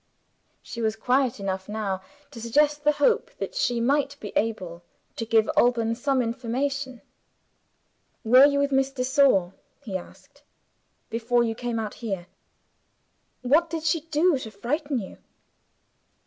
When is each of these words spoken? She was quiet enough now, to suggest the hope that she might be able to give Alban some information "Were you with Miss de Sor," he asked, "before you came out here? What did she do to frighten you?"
She 0.63 0.81
was 0.81 0.95
quiet 0.95 1.39
enough 1.39 1.69
now, 1.69 2.01
to 2.31 2.41
suggest 2.41 2.83
the 2.83 2.93
hope 2.93 3.29
that 3.37 3.53
she 3.53 3.79
might 3.79 4.19
be 4.19 4.33
able 4.35 4.81
to 5.15 5.27
give 5.27 5.47
Alban 5.55 5.93
some 5.93 6.23
information 6.23 7.03
"Were 8.23 8.45
you 8.47 8.57
with 8.57 8.71
Miss 8.71 8.89
de 8.89 9.03
Sor," 9.03 9.53
he 9.79 9.95
asked, 9.95 10.41
"before 11.11 11.43
you 11.43 11.53
came 11.53 11.77
out 11.77 11.93
here? 11.93 12.25
What 13.43 13.69
did 13.69 13.83
she 13.83 14.01
do 14.01 14.39
to 14.39 14.49
frighten 14.49 14.97
you?" 14.97 15.19